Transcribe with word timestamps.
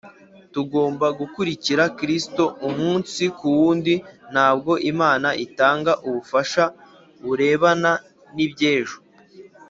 tugomba 0.53 1.07
gukurikira 1.19 1.83
kristo 1.99 2.43
umunsi 2.69 3.23
ku 3.37 3.47
wundi 3.57 3.93
ntabwo 4.33 4.73
imana 4.91 5.29
itanga 5.45 5.91
ubufasha 6.07 6.63
burebana 7.23 7.91
n’iby’ejo 8.35 8.97